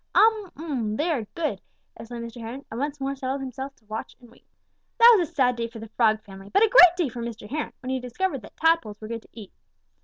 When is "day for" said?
5.55-5.77, 6.97-7.21